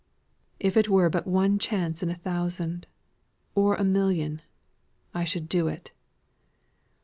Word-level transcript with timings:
If 0.59 0.77
it 0.77 0.89
were 0.89 1.11
but 1.11 1.27
one 1.27 1.59
chance 1.59 2.01
in 2.01 2.09
a 2.09 2.15
thousand 2.17 2.87
or 3.53 3.75
a 3.75 3.83
million 3.83 4.41
I 5.13 5.23
should 5.25 5.47
do 5.47 5.67
it." 5.67 5.91